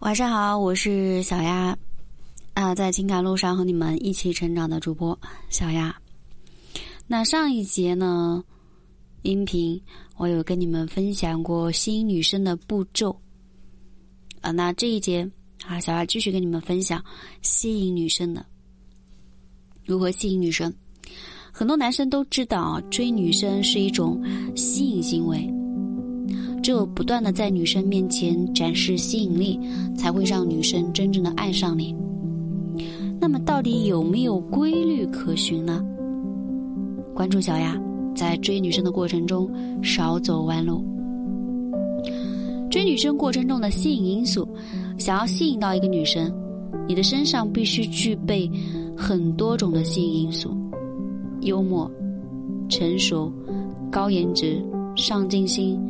[0.00, 1.76] 晚上好，我是小丫，
[2.52, 5.94] 啊，在情感路上和你们一起成长的主播小丫。
[7.06, 8.44] 那上一节呢，
[9.22, 9.80] 音频
[10.16, 13.18] 我有跟你们分享过吸引女生的步骤，
[14.42, 15.28] 啊，那这一节
[15.66, 17.02] 啊，小丫继续跟你们分享
[17.40, 18.44] 吸引女生的
[19.82, 20.72] 如何吸引女生。
[21.50, 24.22] 很多男生都知道，追女生是一种
[24.54, 25.50] 吸引行为。
[26.66, 29.56] 只有不断的在女生面前展示吸引力，
[29.96, 31.94] 才会让女生真正的爱上你。
[33.20, 35.80] 那么，到底有没有规律可循呢？
[37.14, 37.80] 关注小丫，
[38.16, 39.48] 在追女生的过程中
[39.80, 40.84] 少走弯路。
[42.68, 44.44] 追女生过程中的吸引因素，
[44.98, 46.34] 想要吸引到一个女生，
[46.88, 48.50] 你的身上必须具备
[48.96, 50.50] 很多种的吸引因素：
[51.42, 51.88] 幽默、
[52.68, 53.32] 成熟、
[53.88, 54.60] 高颜值、
[54.96, 55.80] 上进心。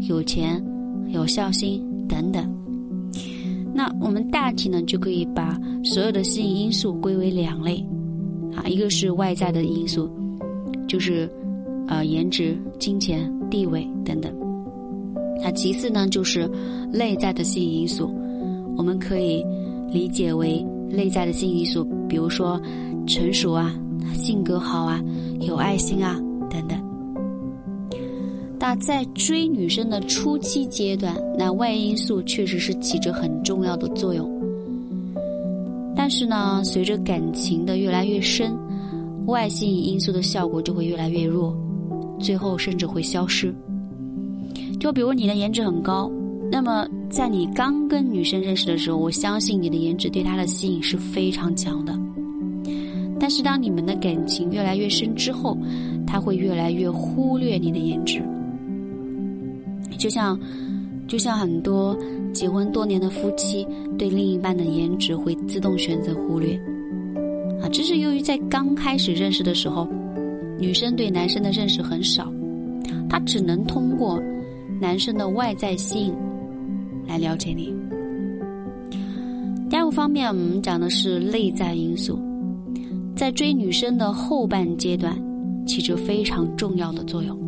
[0.00, 0.62] 有钱、
[1.08, 2.46] 有孝心等等，
[3.72, 7.84] 那我们大体呢就可以把所有的吸引因素归为两类，
[8.54, 10.10] 啊，一个是外在的因素，
[10.86, 11.30] 就是
[11.88, 14.32] 呃颜值、金钱、地位等等，
[15.42, 16.48] 那其次呢就是
[16.92, 18.14] 内在的吸引因素，
[18.76, 19.42] 我们可以
[19.90, 22.60] 理解为内在的吸引因素，比如说
[23.06, 23.74] 成熟啊、
[24.12, 25.02] 性格好啊、
[25.40, 26.20] 有爱心啊
[26.50, 26.83] 等等。
[28.66, 34.26] 那在追女生的初期阶段，那外因素确实是起着很重要的作用。
[35.94, 38.56] 但是呢，随着感情的越来越深，
[39.26, 41.54] 外吸引因素的效果就会越来越弱，
[42.18, 43.54] 最后甚至会消失。
[44.80, 46.10] 就比如你的颜值很高，
[46.50, 51.94] 那么在你刚跟女生认识的时候，我相信你的颜值对她的吸引是非常强的。
[53.20, 55.54] 但是当你们的感情越来越深之后，
[56.06, 58.22] 她会越来越忽略你的颜值。
[60.04, 60.38] 就像，
[61.08, 61.96] 就像很多
[62.30, 63.66] 结婚多年的夫妻
[63.98, 66.54] 对另一半的颜值会自动选择忽略，
[67.62, 69.88] 啊，这是由于在刚开始认识的时候，
[70.58, 72.30] 女生对男生的认识很少，
[73.08, 74.22] 她只能通过
[74.78, 76.12] 男生的外在吸引
[77.08, 77.74] 来了解你。
[79.70, 82.18] 第二个方面，我们讲的是内在因素，
[83.16, 85.18] 在追女生的后半阶段，
[85.66, 87.42] 起着非常重要的作用。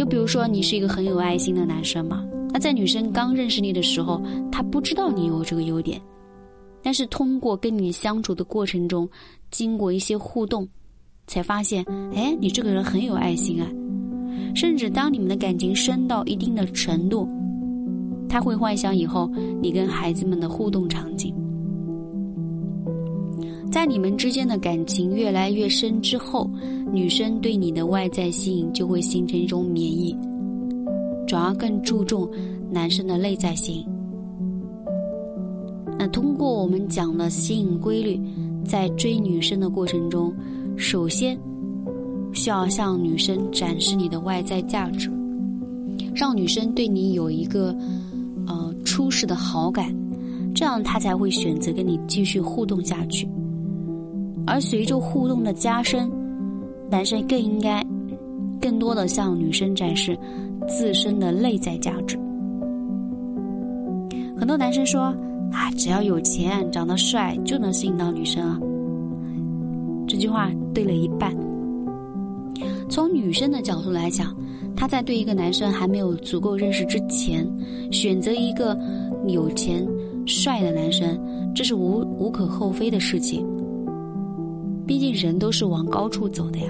[0.00, 2.26] 就比如说，你是一个很有爱心的男生嘛？
[2.54, 4.18] 那在女生刚认识你的时候，
[4.50, 6.00] 她不知道你有这个优点，
[6.82, 9.06] 但是通过跟你相处的过程中，
[9.50, 10.66] 经过一些互动，
[11.26, 11.84] 才发现，
[12.14, 13.68] 哎，你这个人很有爱心啊！
[14.56, 17.28] 甚至当你们的感情深到一定的程度，
[18.26, 19.30] 他会幻想以后
[19.60, 21.34] 你跟孩子们的互动场景。
[23.70, 26.50] 在你们之间的感情越来越深之后，
[26.92, 30.14] 女生对你的外在吸引就会形成一种免疫，
[31.26, 32.28] 转而更注重
[32.70, 33.86] 男生的内在吸引。
[35.96, 38.20] 那通过我们讲的吸引规律，
[38.64, 40.34] 在追女生的过程中，
[40.76, 41.38] 首先
[42.32, 45.08] 需要向女生展示你的外在价值，
[46.12, 47.74] 让女生对你有一个
[48.48, 49.94] 呃初始的好感，
[50.54, 53.28] 这样她才会选择跟你继续互动下去。
[54.46, 56.10] 而随着互动的加深，
[56.90, 57.84] 男生更应该
[58.60, 60.18] 更多的向女生展示
[60.66, 62.18] 自身的内在价值。
[64.36, 65.14] 很多男生说
[65.52, 68.58] ：“啊，只要有钱、长得帅就能吸引到女生啊。”
[70.08, 71.34] 这句话对了一半。
[72.88, 74.34] 从女生的角度来讲，
[74.74, 77.46] 她在对一个男生还没有足够认识之前，
[77.92, 78.76] 选择一个
[79.28, 79.86] 有钱、
[80.26, 81.16] 帅的男生，
[81.54, 83.46] 这是无无可厚非的事情。
[84.90, 86.66] 毕竟人都是往高处走的呀，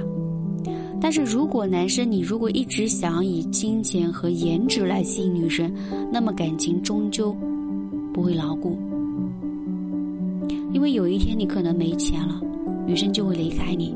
[1.00, 5.72] 但是如果男生你如果一直想以金钱和颜值来吸引女生，
[6.12, 7.34] 那么感情终究
[8.12, 8.78] 不会牢固。
[10.74, 12.38] 因为有一天你可能没钱了，
[12.86, 13.94] 女生就会离开你。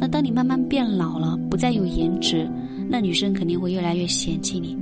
[0.00, 2.50] 那当你慢慢变老了，不再有颜值，
[2.88, 4.76] 那女生肯定会越来越嫌弃你。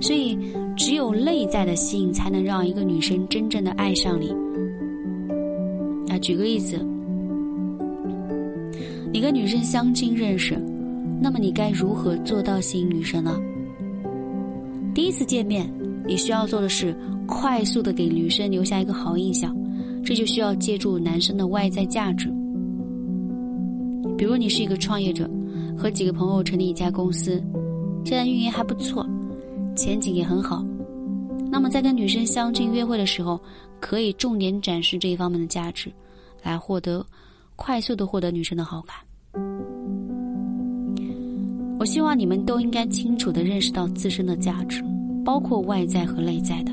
[0.00, 0.38] 所以，
[0.76, 4.30] 只有内在的吸引才能让一个女生真正的爱上你。
[6.08, 6.78] 啊，举个例子。
[9.10, 10.54] 你跟女生相亲认识，
[11.20, 13.40] 那么你该如何做到吸引女生呢？
[14.94, 15.66] 第一次见面，
[16.06, 16.94] 你需要做的是
[17.26, 19.56] 快速的给女生留下一个好印象，
[20.04, 22.28] 这就需要借助男生的外在价值。
[24.16, 25.28] 比如你是一个创业者，
[25.76, 27.42] 和几个朋友成立一家公司，
[28.04, 29.06] 现在运营还不错，
[29.74, 30.62] 前景也很好，
[31.50, 33.40] 那么在跟女生相亲约会的时候，
[33.80, 35.90] 可以重点展示这一方面的价值，
[36.42, 37.04] 来获得。
[37.58, 38.96] 快速的获得女生的好感，
[41.80, 44.80] 我希望你们都应该清楚的认识到自身的价值，
[45.24, 46.72] 包括外在和内在的。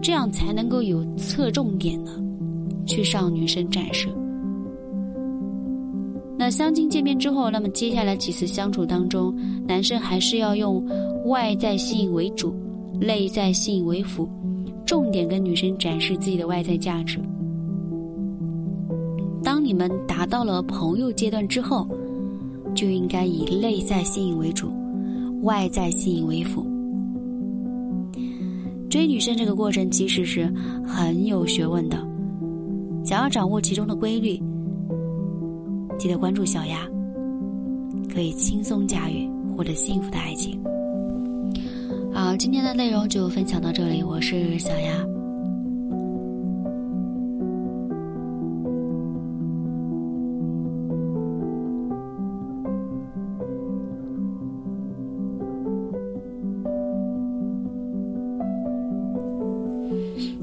[0.00, 2.12] 这样才能够有侧重点的
[2.86, 4.08] 去向女生展示。
[6.38, 9.34] 那相亲见面之后，那么接下来几次相处当中，
[9.66, 10.86] 男生还是要用
[11.26, 12.54] 外在吸引为主，
[13.00, 14.28] 内在吸引为辅，
[14.86, 17.18] 重点跟女生展示自己的外在价值。
[19.44, 21.86] 当你们达到了朋友阶段之后，
[22.74, 24.72] 就应该以内在吸引为主，
[25.42, 26.66] 外在吸引为辅。
[28.88, 30.50] 追女生这个过程其实是
[30.86, 31.98] 很有学问的，
[33.04, 34.40] 想要掌握其中的规律。
[35.98, 36.88] 记得关注小丫，
[38.12, 40.58] 可以轻松驾驭获得幸福的爱情。
[42.12, 45.13] 好，今天的内容就分享到这里，我是小丫。